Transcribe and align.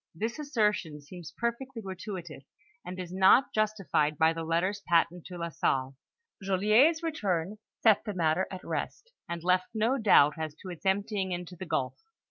* 0.11 0.15
This 0.25 0.39
assertion 0.39 0.99
seems 0.99 1.31
perfectly 1.37 1.79
gratuitous, 1.83 2.43
and 2.83 2.99
is 2.99 3.13
not 3.13 3.53
justified 3.53 4.17
by 4.17 4.33
the 4.33 4.43
letters 4.43 4.81
patent 4.87 5.25
to 5.27 5.35
Ln 5.37 5.51
Salle. 5.53 5.95
Joliet's 6.41 7.03
return 7.03 7.59
set 7.81 8.03
the 8.03 8.15
matter 8.15 8.47
at 8.49 8.63
rest, 8.65 9.11
and 9.29 9.43
left 9.43 9.67
no 9.75 9.99
doubt 9.99 10.39
as 10.39 10.55
to 10.63 10.69
its 10.71 10.87
emptying 10.87 11.33
into 11.33 11.55
the 11.55 11.67
gulf. 11.67 12.01